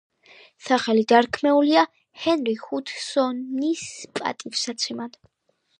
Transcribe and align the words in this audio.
სახელი 0.67 1.03
დარქმეულია 1.11 1.83
ჰენრი 2.23 2.57
ჰუდსონის 2.63 3.87
პატივსაცემად. 4.19 5.21